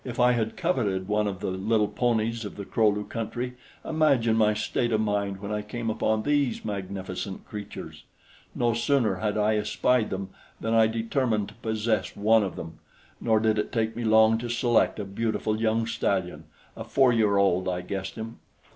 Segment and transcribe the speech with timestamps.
[0.03, 3.53] If I had coveted one of the little ponies of the Kro lu country,
[3.85, 8.01] imagine my state of mind when I came upon these magnificent creatures!
[8.55, 10.29] No sooner had I espied them
[10.59, 12.79] than I determined to possess one of them;
[13.19, 16.45] nor did it take me long to select a beautiful young stallion
[16.75, 18.37] a four year old, I guessed him.